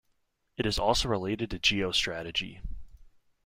It 0.57 0.65
is 0.65 0.79
also 0.79 1.09
related 1.09 1.51
to 1.51 1.59
geostrategy. 1.59 2.59